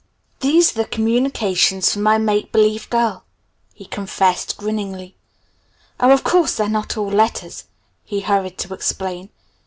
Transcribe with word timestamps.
"These 0.39 0.71
are 0.71 0.81
the 0.81 0.85
communications 0.89 1.93
from 1.93 2.01
my 2.01 2.17
make 2.17 2.51
believe 2.51 2.89
girl," 2.89 3.23
he 3.75 3.85
confessed 3.85 4.57
grinningly. 4.57 5.15
"Oh, 5.99 6.09
of 6.11 6.23
course 6.23 6.55
they're 6.55 6.67
not 6.69 6.97
all 6.97 7.11
letters," 7.11 7.65
he 8.03 8.21
hurried 8.21 8.57
to 8.57 8.73
explain. 8.73 9.29